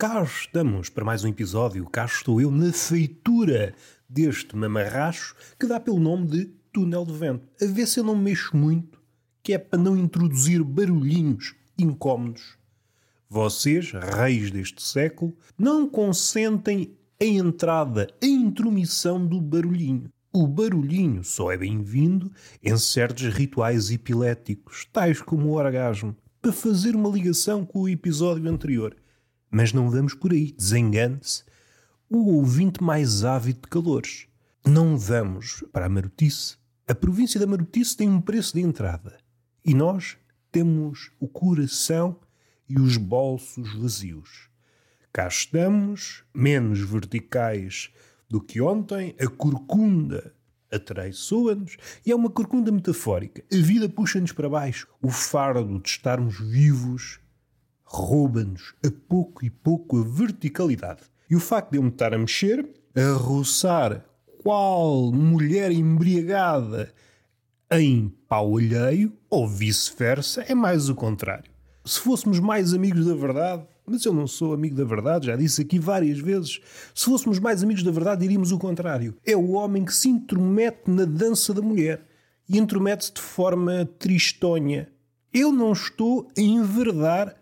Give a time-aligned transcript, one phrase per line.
[0.00, 1.84] Cá estamos para mais um episódio.
[1.90, 3.74] Cá estou eu na feitura
[4.08, 7.48] deste mamarracho que dá pelo nome de túnel de vento.
[7.60, 9.02] A ver se eu não mexo muito,
[9.42, 12.56] que é para não introduzir barulhinhos incómodos.
[13.28, 20.12] Vocês, reis deste século, não consentem a entrada, a intromissão do barulhinho.
[20.32, 22.30] O barulhinho só é bem-vindo
[22.62, 28.48] em certos rituais epiléticos, tais como o orgasmo, para fazer uma ligação com o episódio
[28.48, 28.94] anterior.
[29.50, 31.44] Mas não vamos por aí, desengane-se,
[32.08, 34.26] o ouvinte mais ávido de calores.
[34.66, 36.56] Não vamos para a Marotice.
[36.86, 39.18] A província da Marotice tem um preço de entrada.
[39.64, 40.16] E nós
[40.50, 42.18] temos o coração
[42.68, 44.48] e os bolsos vazios.
[45.12, 47.90] Cá estamos, menos verticais
[48.28, 50.34] do que ontem, a corcunda
[50.70, 53.42] atraiçoa-nos e é uma corcunda metafórica.
[53.52, 54.86] A vida puxa-nos para baixo.
[55.00, 57.20] O fardo de estarmos vivos
[57.88, 61.02] rouba-nos a pouco e pouco a verticalidade.
[61.30, 64.04] E o facto de eu me estar a mexer, a roçar
[64.42, 66.92] qual mulher embriagada
[67.70, 71.50] em pau alheio, ou vice-versa, é mais o contrário.
[71.84, 75.62] Se fôssemos mais amigos da verdade, mas eu não sou amigo da verdade, já disse
[75.62, 76.60] aqui várias vezes.
[76.94, 79.16] Se fôssemos mais amigos da verdade, diríamos o contrário.
[79.24, 82.02] É o homem que se intromete na dança da mulher
[82.48, 84.88] e intromete-se de forma tristonha.
[85.32, 87.37] Eu não estou a enverdar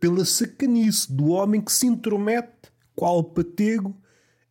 [0.00, 3.94] pela sacanice do homem que se intromete, qual patego,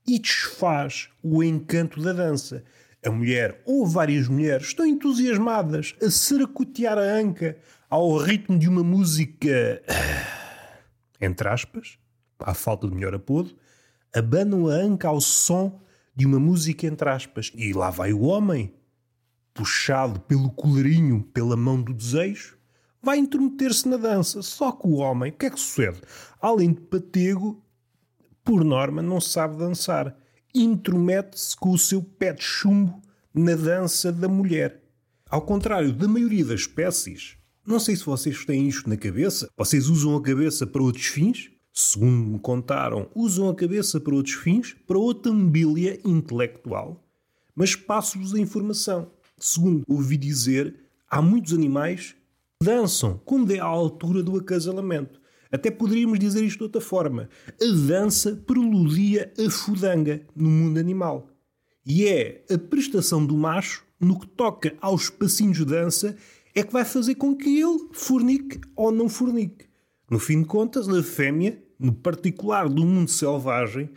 [0.08, 2.64] e desfaz o encanto da dança.
[3.04, 7.58] A mulher ou várias mulheres estão entusiasmadas a saracotear a anca
[7.90, 9.82] ao ritmo de uma música.
[11.20, 11.98] entre aspas,
[12.40, 13.56] à falta de melhor apodo,
[14.14, 15.82] abanam a anca ao som
[16.16, 17.52] de uma música entre aspas.
[17.56, 18.74] E lá vai o homem,
[19.54, 22.59] puxado pelo colarinho, pela mão do desejo,
[23.02, 24.42] vai intrometer-se na dança.
[24.42, 26.02] Só que o homem, o que é que sucede?
[26.42, 27.64] Além de patego,
[28.44, 30.18] por norma, não sabe dançar.
[30.54, 33.02] Intromete-se com o seu pé de chumbo
[33.34, 34.84] na dança da mulher.
[35.30, 39.48] Ao contrário da maioria das espécies, não sei se vocês têm isto na cabeça.
[39.56, 41.52] Vocês usam a cabeça para outros fins?
[41.72, 47.08] Segundo me contaram, usam a cabeça para outros fins, para outra mobília intelectual.
[47.56, 49.12] Mas passo-vos a informação.
[49.38, 50.76] Segundo ouvi dizer,
[51.08, 52.16] há muitos animais
[52.62, 55.22] dançam quando é à altura do acasalamento.
[55.52, 57.30] Até poderíamos dizer isto de outra forma.
[57.60, 61.30] A dança preludia a fudanga no mundo animal.
[61.86, 66.16] E é a prestação do macho no que toca aos passinhos de dança
[66.54, 69.66] é que vai fazer com que ele fornique ou não fornique.
[70.10, 73.90] No fim de contas, a fêmea, no particular do mundo selvagem,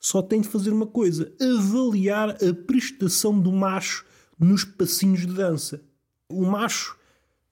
[0.00, 4.04] só tem de fazer uma coisa: avaliar a prestação do macho
[4.38, 5.82] nos passinhos de dança.
[6.28, 6.97] O macho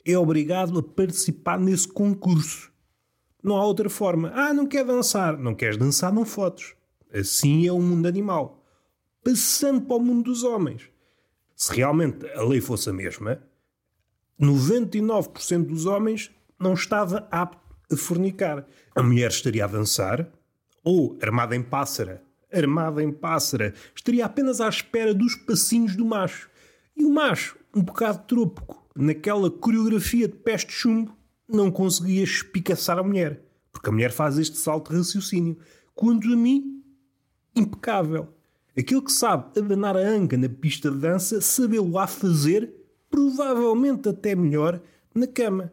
[0.07, 2.73] é obrigado a participar nesse concurso.
[3.43, 4.33] Não há outra forma.
[4.35, 5.37] Ah, não quer dançar.
[5.37, 6.75] Não queres dançar, não fotos.
[7.13, 8.65] Assim é o mundo animal.
[9.25, 10.89] Passando para o mundo dos homens.
[11.55, 13.43] Se realmente a lei fosse a mesma,
[14.41, 17.59] 99% dos homens não estava apto
[17.91, 18.67] a fornicar.
[18.95, 20.29] A mulher estaria a dançar,
[20.85, 26.51] ou armada em pássara, armada em pássara, estaria apenas à espera dos passinhos do macho.
[26.97, 31.17] E o macho, um bocado trópico, naquela coreografia de peste chumbo,
[31.49, 33.43] não conseguia espicaçar a mulher.
[33.73, 35.59] Porque a mulher faz este salto de raciocínio.
[35.95, 36.83] Quanto a mim,
[37.55, 38.29] impecável.
[38.77, 42.73] Aquele que sabe abanar a anca na pista de dança, sabê-lo a fazer,
[43.11, 44.81] provavelmente até melhor,
[45.15, 45.73] na cama.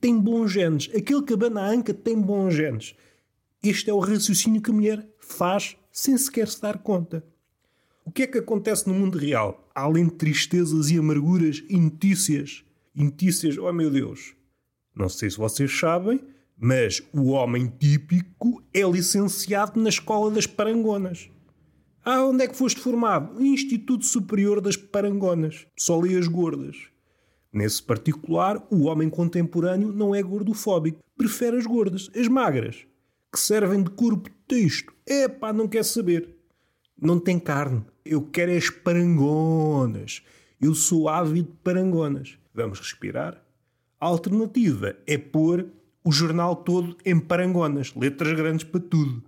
[0.00, 0.90] Tem bons genes.
[0.94, 2.94] Aquele que abana a anca tem bons genes.
[3.62, 7.24] Este é o raciocínio que a mulher faz sem sequer se dar conta.
[8.04, 9.66] O que é que acontece no mundo real?
[9.74, 12.62] Além de tristezas e amarguras e notícias.
[12.94, 14.34] E notícias, oh meu Deus,
[14.94, 16.20] não sei se vocês sabem,
[16.56, 21.30] mas o homem típico é licenciado na Escola das Parangonas.
[22.04, 23.42] Ah, onde é que foste formado?
[23.42, 25.66] Instituto Superior das Parangonas.
[25.76, 26.76] Só li as gordas.
[27.50, 30.98] Nesse particular, o homem contemporâneo não é gordofóbico.
[31.16, 32.86] Prefere as gordas, as magras,
[33.32, 34.92] que servem de corpo de texto.
[35.06, 36.33] É pá, não quer saber.
[37.00, 37.84] Não tem carne.
[38.04, 40.22] Eu quero é as parangonas.
[40.60, 42.38] Eu sou ávido de parangonas.
[42.54, 43.42] Vamos respirar?
[44.00, 45.66] A alternativa é pôr
[46.04, 49.22] o jornal todo em parangonas, letras grandes para tudo.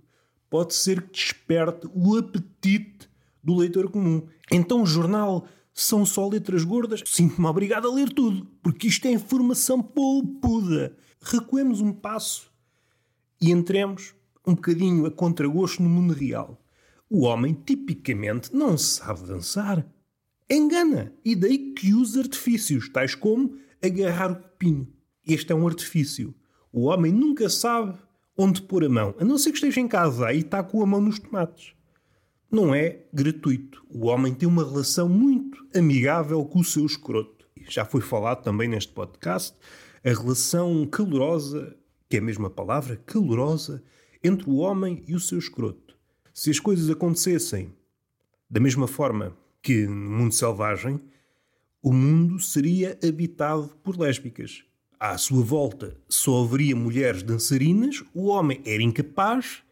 [0.49, 3.09] Pode ser que desperte o apetite
[3.43, 4.27] do leitor comum.
[4.51, 7.03] Então o jornal são só letras gordas?
[7.05, 10.95] Sinto-me obrigado a ler tudo, porque isto é informação polpuda.
[11.21, 12.51] Recuemos um passo
[13.41, 14.13] e entremos
[14.45, 16.61] um bocadinho a contragosto no mundo real.
[17.09, 19.85] O homem tipicamente não sabe dançar.
[20.49, 21.13] Engana.
[21.23, 24.87] E daí que usa artifícios, tais como agarrar o copinho.
[25.25, 26.35] Este é um artifício.
[26.71, 27.97] O homem nunca sabe
[28.37, 30.85] onde pôr a mão, a não ser que esteja em casa e está com a
[30.85, 31.73] mão nos tomates.
[32.51, 33.85] Não é gratuito.
[33.89, 37.47] O homem tem uma relação muito amigável com o seu escroto.
[37.69, 39.57] Já foi falado também neste podcast
[40.03, 41.75] a relação calorosa,
[42.09, 43.83] que é a mesma palavra, calorosa,
[44.23, 45.86] entre o homem e o seu escroto.
[46.37, 47.73] Se as coisas acontecessem
[48.47, 51.01] da mesma forma que no mundo selvagem,
[51.81, 54.63] o mundo seria habitado por lésbicas.
[54.99, 59.63] À sua volta só haveria mulheres dançarinas, o homem era incapaz.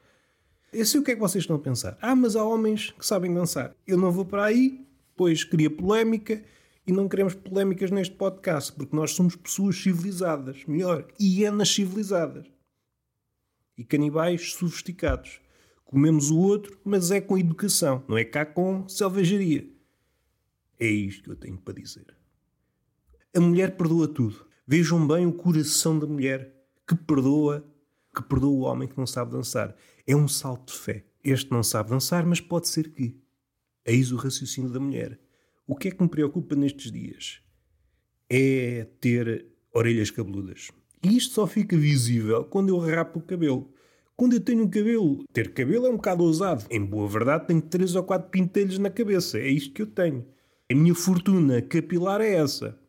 [0.73, 1.99] Eu sei o que é que vocês estão a pensar.
[2.01, 3.75] Ah, mas há homens que sabem dançar.
[3.85, 6.43] Eu não vou para aí, pois queria polémica
[6.87, 12.47] e não queremos polémicas neste podcast, porque nós somos pessoas civilizadas, melhor, hienas civilizadas.
[13.77, 15.44] E canibais sofisticados.
[15.85, 19.65] Comemos o outro, mas é com educação, não é cá com selvageria.
[20.79, 22.05] É isto que eu tenho para dizer.
[23.33, 24.45] A mulher perdoa tudo.
[24.67, 26.53] Vejam bem o coração da mulher
[26.87, 27.65] que perdoa,
[28.13, 29.75] que perdoa o homem que não sabe dançar.
[30.05, 31.05] É um salto de fé.
[31.23, 33.15] Este não sabe dançar, mas pode ser que.
[33.85, 35.19] Eis o raciocínio da mulher.
[35.67, 37.41] O que é que me preocupa nestes dias?
[38.27, 40.71] É ter orelhas cabeludas.
[41.03, 43.71] E isto só fica visível quando eu rapo o cabelo.
[44.15, 46.65] Quando eu tenho um cabelo, ter cabelo é um bocado ousado.
[46.69, 49.37] Em boa verdade, tenho três ou quatro pintelhos na cabeça.
[49.37, 50.25] É isto que eu tenho.
[50.71, 52.79] A minha fortuna capilar é essa.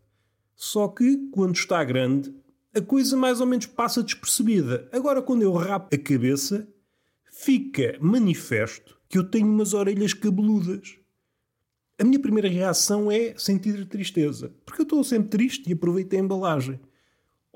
[0.55, 2.35] Só que, quando está grande,
[2.75, 4.89] a coisa mais ou menos passa despercebida.
[4.93, 6.67] Agora, quando eu rapo a cabeça,
[7.31, 10.99] fica manifesto que eu tenho umas orelhas cabeludas
[11.99, 14.53] a minha primeira reação é sentir tristeza.
[14.67, 16.79] Porque eu estou sempre triste e aproveito a embalagem.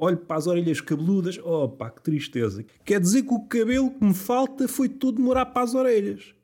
[0.01, 1.39] Olho para as orelhas cabeludas,
[1.79, 2.65] pá, que tristeza.
[2.85, 6.35] Quer dizer que o cabelo que me falta foi todo morar para as orelhas.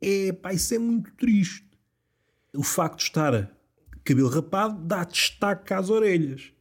[0.00, 1.66] É pá, isso é muito triste.
[2.54, 3.50] O facto de estar
[4.04, 6.52] cabelo rapado dá destaque às orelhas.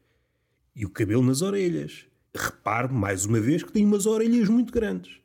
[0.76, 2.06] E o cabelo nas orelhas.
[2.34, 5.20] Repare, mais uma vez, que tem umas orelhas muito grandes.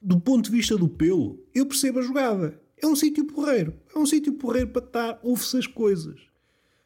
[0.00, 2.60] Do ponto de vista do pelo, eu percebo a jogada.
[2.76, 3.74] É um sítio porreiro.
[3.94, 6.20] É um sítio porreiro para estar, ouve-se as coisas.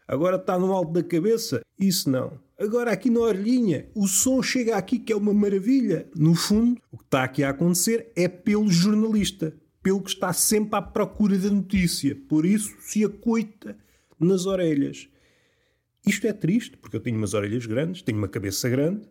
[0.06, 2.38] Agora está no alto da cabeça, isso não.
[2.58, 6.06] Agora aqui na orelhinha, o som chega aqui que é uma maravilha.
[6.14, 10.76] No fundo, o que está aqui a acontecer é pelo jornalista, pelo que está sempre
[10.76, 12.14] à procura da notícia.
[12.28, 13.76] Por isso se acoita
[14.18, 15.08] nas orelhas.
[16.06, 19.08] Isto é triste, porque eu tenho umas orelhas grandes, tenho uma cabeça grande,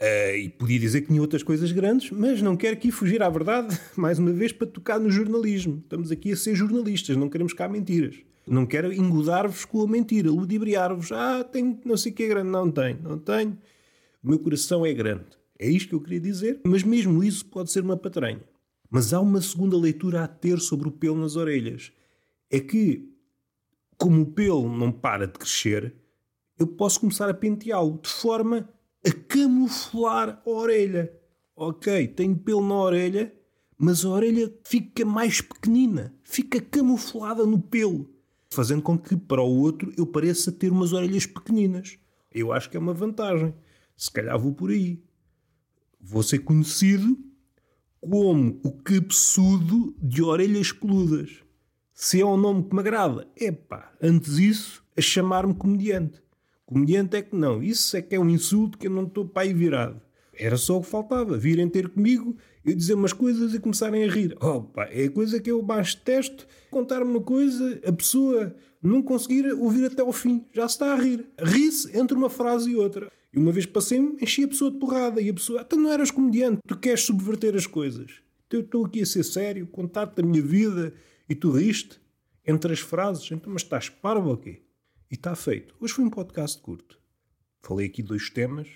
[0.00, 3.28] Uh, e podia dizer que tinha outras coisas grandes, mas não quero aqui fugir à
[3.28, 5.80] verdade, mais uma vez, para tocar no jornalismo.
[5.82, 8.16] Estamos aqui a ser jornalistas, não queremos cá mentiras.
[8.50, 11.12] Não quero engodar-vos com a mentira, ludibriar-vos.
[11.12, 12.50] Ah, tenho não sei o que é grande.
[12.50, 13.56] Não tenho, não tenho.
[14.20, 15.26] O meu coração é grande.
[15.56, 18.42] É isto que eu queria dizer, mas mesmo isso pode ser uma patranha.
[18.90, 21.92] Mas há uma segunda leitura a ter sobre o pelo nas orelhas.
[22.50, 23.14] É que,
[23.96, 25.94] como o pelo não para de crescer,
[26.58, 28.68] eu posso começar a penteá-lo de forma
[29.06, 31.12] a camuflar a orelha.
[31.54, 33.32] Ok, tenho pelo na orelha,
[33.78, 38.10] mas a orelha fica mais pequenina, fica camuflada no pelo,
[38.50, 41.98] fazendo com que para o outro eu pareça ter umas orelhas pequeninas.
[42.32, 43.54] Eu acho que é uma vantagem.
[43.96, 45.02] Se calhar vou por aí.
[46.00, 47.18] Vou ser conhecido
[48.00, 51.42] como o cabeçudo de orelhas peludas.
[51.92, 56.22] Se é um nome que me agrada, epá, antes isso, a chamar-me comediante.
[56.64, 57.62] Comediante é que não.
[57.62, 60.00] Isso é que é um insulto que eu não estou para aí virado.
[60.32, 61.36] Era só o que faltava.
[61.36, 64.36] Virem ter comigo, eu dizer umas coisas e começarem a rir.
[64.40, 66.46] Opa, é a coisa que eu mais testo.
[66.70, 70.44] Contar-me uma coisa, a pessoa não conseguir ouvir até ao fim.
[70.52, 71.26] Já se está a rir.
[71.38, 73.10] Ri-se entre uma frase e outra.
[73.32, 75.20] E uma vez passei-me, enchi a pessoa de porrada.
[75.20, 78.20] E a pessoa, tu não eras comediante, tu queres subverter as coisas.
[78.46, 80.92] Então eu estou aqui a ser sério, contar-te a minha vida
[81.28, 82.00] e tu riste
[82.46, 83.30] entre as frases.
[83.30, 84.62] Então, mas estás parvo ou quê?
[85.10, 85.74] E está feito.
[85.80, 86.98] Hoje foi um podcast curto.
[87.62, 88.68] Falei aqui dois temas.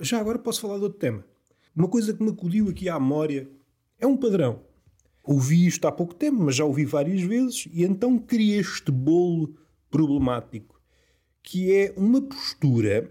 [0.00, 1.24] Já agora posso falar de outro tema.
[1.74, 3.50] Uma coisa que me acudiu aqui à memória
[3.98, 4.60] é um padrão.
[5.22, 9.56] Ouvi isto há pouco tempo, mas já ouvi várias vezes, e então criei este bolo
[9.90, 10.80] problemático,
[11.42, 13.10] que é uma postura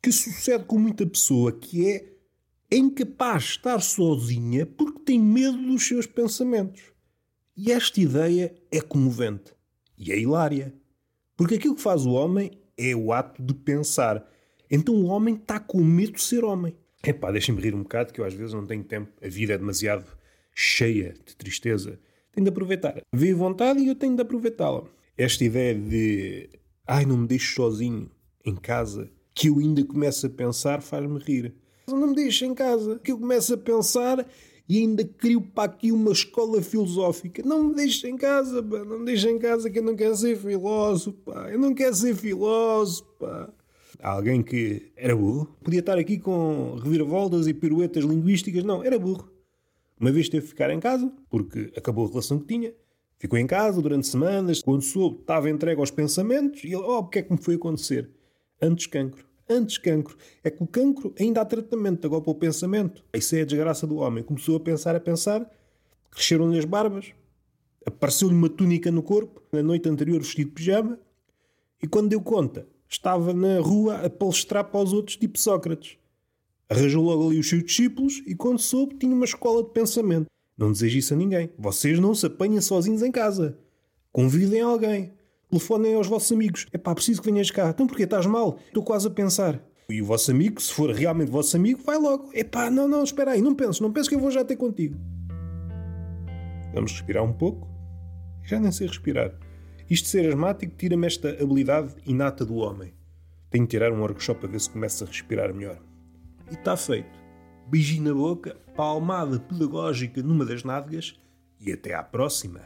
[0.00, 2.18] que sucede com muita pessoa que é
[2.70, 6.82] incapaz de estar sozinha porque tem medo dos seus pensamentos.
[7.56, 9.52] E esta ideia é comovente
[9.96, 10.72] e é hilária.
[11.36, 14.28] Porque aquilo que faz o homem é o ato de pensar.
[14.70, 16.76] Então o homem está com medo de ser homem.
[17.04, 19.10] Epá, deixem-me rir um bocado que eu às vezes não tenho tempo.
[19.22, 20.04] A vida é demasiado
[20.54, 21.98] cheia de tristeza.
[22.32, 23.00] Tenho de aproveitar.
[23.12, 24.84] Vê vontade e eu tenho de aproveitá-la.
[25.16, 26.50] Esta ideia de
[26.86, 28.10] ai, não me deixes sozinho
[28.44, 31.54] em casa, que eu ainda começo a pensar, faz-me rir.
[31.86, 34.26] Não me deixes em casa, que eu começo a pensar
[34.68, 37.42] e ainda crio para aqui uma escola filosófica.
[37.44, 38.84] Não me deixes em casa, pá.
[38.84, 41.50] não me deixes em casa que eu não quero ser filósofo, pá.
[41.50, 43.04] eu não quero ser filósofo.
[43.18, 43.48] Pá.
[44.02, 45.56] Alguém que era burro.
[45.62, 48.64] Podia estar aqui com reviravoltas e piruetas linguísticas.
[48.64, 49.30] Não, era burro.
[49.98, 52.72] Uma vez teve que ficar em casa, porque acabou a relação que tinha.
[53.18, 54.62] Ficou em casa durante semanas.
[54.62, 56.62] Quando soube, estava entregue aos pensamentos.
[56.62, 58.08] E ele, oh, o que é que me foi acontecer?
[58.62, 59.26] Antes cancro.
[59.48, 60.16] Antes cancro.
[60.44, 63.04] É que o cancro ainda há tratamento, agora para o pensamento.
[63.12, 64.22] Isso é a desgraça do homem.
[64.22, 65.50] Começou a pensar, a pensar.
[66.12, 67.12] Cresceram-lhe as barbas.
[67.84, 69.42] Apareceu-lhe uma túnica no corpo.
[69.50, 70.98] Na noite anterior vestido de pijama.
[71.82, 75.96] E quando deu conta, estava na rua a palestrar para os outros, tipo Sócrates.
[76.68, 80.26] Arranjou logo ali os seus discípulos e, quando soube, tinha uma escola de pensamento.
[80.56, 81.50] Não desejo isso a ninguém.
[81.58, 83.58] Vocês não se apanhem sozinhos em casa.
[84.12, 85.12] Convidem alguém.
[85.48, 86.66] Telefonem aos vossos amigos.
[86.72, 87.70] É pá, preciso que venhas cá.
[87.70, 88.02] Então porquê?
[88.02, 88.58] Estás mal?
[88.66, 89.62] Estou quase a pensar.
[89.88, 92.28] E o vosso amigo, se for realmente vosso amigo, vai logo.
[92.34, 94.56] É pá, não, não, espera aí, não penses, não penses que eu vou já ter
[94.56, 94.98] contigo.
[96.74, 97.66] Vamos respirar um pouco.
[98.44, 99.32] Já nem sei respirar.
[99.90, 102.92] Isto de ser asmático tira-me esta habilidade inata do homem.
[103.50, 105.80] Tenho de tirar um workshop para ver se começa a respirar melhor.
[106.50, 107.18] E está feito.
[107.66, 111.18] Beijinho na boca, palmada pedagógica numa das nádegas
[111.58, 112.60] e até à próxima.